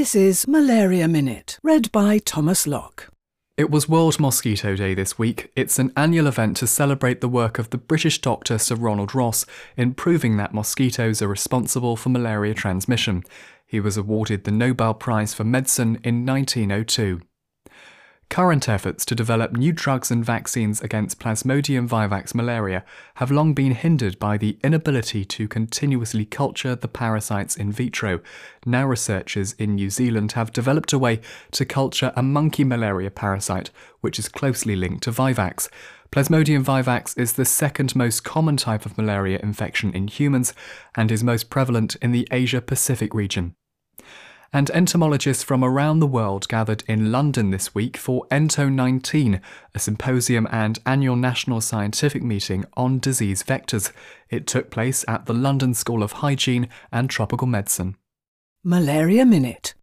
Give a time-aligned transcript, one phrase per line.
[0.00, 3.10] This is Malaria Minute, read by Thomas Locke.
[3.58, 5.52] It was World Mosquito Day this week.
[5.54, 9.44] It's an annual event to celebrate the work of the British doctor Sir Ronald Ross
[9.76, 13.24] in proving that mosquitoes are responsible for malaria transmission.
[13.66, 17.20] He was awarded the Nobel Prize for Medicine in 1902.
[18.30, 22.84] Current efforts to develop new drugs and vaccines against Plasmodium vivax malaria
[23.16, 28.20] have long been hindered by the inability to continuously culture the parasites in vitro.
[28.64, 31.20] Now, researchers in New Zealand have developed a way
[31.50, 33.70] to culture a monkey malaria parasite,
[34.00, 35.68] which is closely linked to vivax.
[36.12, 40.54] Plasmodium vivax is the second most common type of malaria infection in humans
[40.94, 43.56] and is most prevalent in the Asia Pacific region
[44.52, 49.40] and entomologists from around the world gathered in London this week for Ento 19,
[49.74, 53.92] a symposium and annual national scientific meeting on disease vectors.
[54.28, 57.96] It took place at the London School of Hygiene and Tropical Medicine.
[58.64, 59.74] Malaria Minute